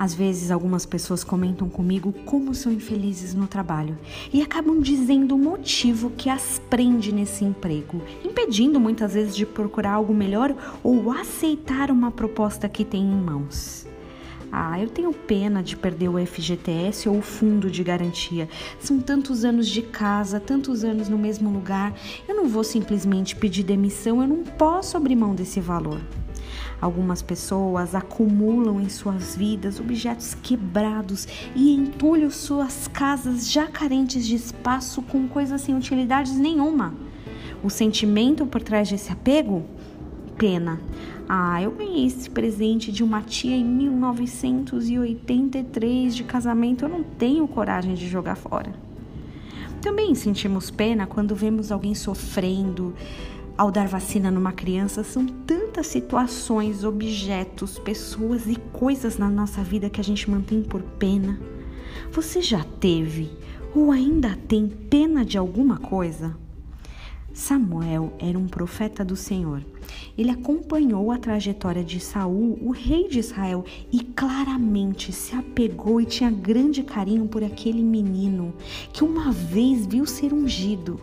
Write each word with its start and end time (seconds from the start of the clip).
Às 0.00 0.14
vezes, 0.14 0.50
algumas 0.50 0.86
pessoas 0.86 1.22
comentam 1.22 1.68
comigo 1.68 2.10
como 2.24 2.54
são 2.54 2.72
infelizes 2.72 3.34
no 3.34 3.46
trabalho 3.46 3.98
e 4.32 4.40
acabam 4.40 4.80
dizendo 4.80 5.34
o 5.34 5.38
motivo 5.38 6.08
que 6.16 6.30
as 6.30 6.58
prende 6.70 7.12
nesse 7.12 7.44
emprego, 7.44 8.00
impedindo 8.24 8.80
muitas 8.80 9.12
vezes 9.12 9.36
de 9.36 9.44
procurar 9.44 9.92
algo 9.92 10.14
melhor 10.14 10.56
ou 10.82 11.12
aceitar 11.12 11.90
uma 11.90 12.10
proposta 12.10 12.66
que 12.66 12.82
tem 12.82 13.02
em 13.02 13.14
mãos. 13.14 13.86
Ah, 14.50 14.80
eu 14.80 14.88
tenho 14.88 15.12
pena 15.12 15.62
de 15.62 15.76
perder 15.76 16.08
o 16.08 16.26
FGTS 16.26 17.06
ou 17.06 17.18
o 17.18 17.22
fundo 17.22 17.70
de 17.70 17.84
garantia. 17.84 18.48
São 18.78 19.00
tantos 19.00 19.44
anos 19.44 19.68
de 19.68 19.82
casa, 19.82 20.40
tantos 20.40 20.82
anos 20.82 21.10
no 21.10 21.18
mesmo 21.18 21.50
lugar. 21.50 21.94
Eu 22.26 22.34
não 22.34 22.48
vou 22.48 22.64
simplesmente 22.64 23.36
pedir 23.36 23.64
demissão, 23.64 24.22
eu 24.22 24.28
não 24.28 24.44
posso 24.44 24.96
abrir 24.96 25.14
mão 25.14 25.34
desse 25.34 25.60
valor. 25.60 26.00
Algumas 26.80 27.20
pessoas 27.20 27.94
acumulam 27.94 28.80
em 28.80 28.88
suas 28.88 29.36
vidas 29.36 29.78
objetos 29.78 30.34
quebrados 30.34 31.28
e 31.54 31.74
entulham 31.74 32.30
suas 32.30 32.88
casas 32.88 33.50
já 33.50 33.66
carentes 33.66 34.26
de 34.26 34.34
espaço 34.34 35.02
com 35.02 35.28
coisas 35.28 35.60
sem 35.60 35.76
utilidades 35.76 36.38
nenhuma. 36.38 36.94
O 37.62 37.68
sentimento 37.68 38.46
por 38.46 38.62
trás 38.62 38.88
desse 38.88 39.12
apego? 39.12 39.62
Pena. 40.38 40.80
Ah, 41.28 41.62
eu 41.62 41.72
ganhei 41.72 42.06
esse 42.06 42.30
presente 42.30 42.90
de 42.90 43.04
uma 43.04 43.20
tia 43.20 43.54
em 43.54 43.64
1983 43.64 46.16
de 46.16 46.24
casamento, 46.24 46.86
eu 46.86 46.88
não 46.88 47.04
tenho 47.04 47.46
coragem 47.46 47.92
de 47.94 48.08
jogar 48.08 48.36
fora. 48.36 48.72
Também 49.82 50.14
sentimos 50.14 50.70
pena 50.70 51.06
quando 51.06 51.34
vemos 51.34 51.70
alguém 51.70 51.94
sofrendo, 51.94 52.94
ao 53.56 53.70
dar 53.70 53.86
vacina 53.86 54.30
numa 54.30 54.52
criança, 54.52 55.04
são 55.04 55.26
tantas 55.70 55.86
situações, 55.86 56.82
objetos, 56.82 57.78
pessoas 57.78 58.44
e 58.48 58.56
coisas 58.72 59.16
na 59.16 59.28
nossa 59.28 59.62
vida 59.62 59.88
que 59.88 60.00
a 60.00 60.04
gente 60.04 60.28
mantém 60.28 60.64
por 60.64 60.82
pena. 60.82 61.38
Você 62.10 62.42
já 62.42 62.64
teve 62.80 63.30
ou 63.72 63.92
ainda 63.92 64.36
tem 64.48 64.66
pena 64.66 65.24
de 65.24 65.38
alguma 65.38 65.78
coisa? 65.78 66.36
Samuel 67.32 68.12
era 68.18 68.36
um 68.36 68.48
profeta 68.48 69.04
do 69.04 69.14
Senhor. 69.14 69.64
Ele 70.18 70.30
acompanhou 70.30 71.12
a 71.12 71.18
trajetória 71.18 71.84
de 71.84 72.00
Saul, 72.00 72.58
o 72.60 72.72
rei 72.72 73.06
de 73.06 73.20
Israel, 73.20 73.64
e 73.92 74.00
claramente 74.00 75.12
se 75.12 75.36
apegou 75.36 76.00
e 76.00 76.04
tinha 76.04 76.32
grande 76.32 76.82
carinho 76.82 77.28
por 77.28 77.44
aquele 77.44 77.82
menino 77.84 78.52
que 78.92 79.04
uma 79.04 79.30
vez 79.30 79.86
viu 79.86 80.04
ser 80.04 80.32
ungido. 80.32 81.00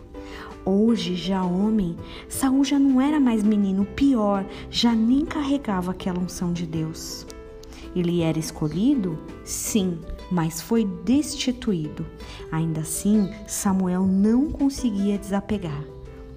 Hoje, 0.64 1.14
já 1.14 1.42
homem, 1.42 1.96
Saul 2.28 2.62
já 2.64 2.78
não 2.78 3.00
era 3.00 3.18
mais 3.18 3.42
menino, 3.42 3.84
pior, 3.84 4.44
já 4.70 4.94
nem 4.94 5.24
carregava 5.24 5.92
aquela 5.92 6.18
unção 6.18 6.52
de 6.52 6.66
Deus. 6.66 7.26
Ele 7.96 8.20
era 8.20 8.38
escolhido? 8.38 9.18
Sim, 9.44 9.98
mas 10.30 10.60
foi 10.60 10.84
destituído. 11.04 12.04
Ainda 12.52 12.80
assim, 12.80 13.30
Samuel 13.46 14.04
não 14.04 14.50
conseguia 14.50 15.18
desapegar. 15.18 15.82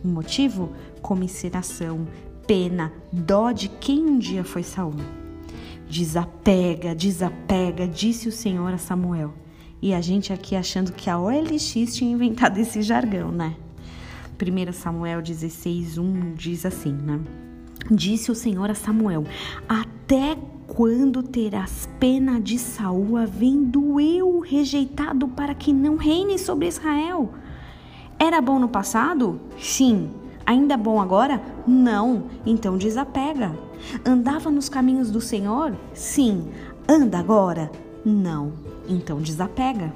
O 0.03 0.07
motivo? 0.07 0.71
Comisseração, 1.01 2.07
pena, 2.47 2.93
dó 3.11 3.51
de 3.51 3.67
quem 3.67 4.05
um 4.05 4.17
dia 4.17 4.43
foi 4.43 4.63
Saul. 4.63 4.95
Desapega, 5.89 6.95
desapega, 6.95 7.87
disse 7.87 8.29
o 8.29 8.31
Senhor 8.31 8.73
a 8.73 8.77
Samuel. 8.77 9.33
E 9.81 9.93
a 9.93 9.99
gente 9.99 10.31
aqui 10.31 10.55
achando 10.55 10.93
que 10.93 11.09
a 11.09 11.19
OLX 11.19 11.73
tinha 11.93 12.11
inventado 12.11 12.57
esse 12.59 12.81
jargão, 12.81 13.31
né? 13.31 13.55
1 14.41 14.73
Samuel 14.73 15.21
16, 15.21 15.99
1 15.99 16.33
diz 16.33 16.65
assim, 16.65 16.93
né? 16.93 17.19
Disse 17.89 18.31
o 18.31 18.35
Senhor 18.35 18.69
a 18.71 18.75
Samuel: 18.75 19.23
Até 19.69 20.35
quando 20.65 21.21
terás 21.21 21.87
pena 21.99 22.39
de 22.39 22.57
Saul, 22.57 23.17
havendo 23.17 23.99
eu 23.99 24.39
rejeitado 24.39 25.27
para 25.27 25.53
que 25.53 25.71
não 25.71 25.95
reine 25.95 26.39
sobre 26.39 26.67
Israel? 26.67 27.31
Era 28.17 28.41
bom 28.41 28.57
no 28.57 28.67
passado? 28.67 29.39
Sim. 29.59 30.09
Ainda 30.45 30.75
bom 30.75 30.99
agora? 30.99 31.41
Não. 31.67 32.23
Então 32.45 32.77
desapega. 32.77 33.57
Andava 34.05 34.49
nos 34.49 34.69
caminhos 34.69 35.11
do 35.11 35.21
Senhor? 35.21 35.75
Sim. 35.93 36.47
Anda 36.87 37.19
agora? 37.19 37.71
Não. 38.03 38.53
Então 38.87 39.21
desapega. 39.21 39.93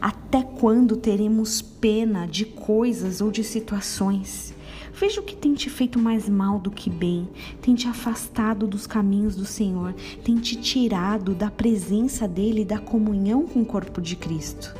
Até 0.00 0.42
quando 0.42 0.96
teremos 0.96 1.60
pena 1.60 2.26
de 2.26 2.44
coisas 2.44 3.20
ou 3.20 3.30
de 3.30 3.42
situações? 3.42 4.54
Veja 4.98 5.20
o 5.20 5.24
que 5.24 5.36
tem 5.36 5.52
te 5.52 5.68
feito 5.68 5.98
mais 5.98 6.28
mal 6.28 6.58
do 6.58 6.70
que 6.70 6.88
bem, 6.88 7.28
tem 7.60 7.74
te 7.74 7.86
afastado 7.86 8.66
dos 8.66 8.86
caminhos 8.86 9.36
do 9.36 9.44
Senhor, 9.44 9.94
tem 10.24 10.36
te 10.36 10.56
tirado 10.56 11.34
da 11.34 11.50
presença 11.50 12.26
dele 12.26 12.62
e 12.62 12.64
da 12.64 12.78
comunhão 12.78 13.46
com 13.46 13.60
o 13.60 13.66
corpo 13.66 14.00
de 14.00 14.16
Cristo. 14.16 14.74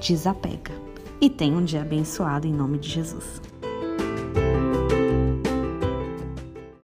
Desapega 0.00 0.72
e 1.20 1.28
tenha 1.28 1.56
um 1.56 1.64
dia 1.64 1.82
abençoado 1.82 2.46
em 2.46 2.52
nome 2.52 2.78
de 2.78 2.88
Jesus. 2.88 3.40